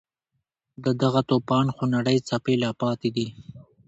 [0.83, 3.27] د دغه توپان خونړۍ څپې لا پاتې دي.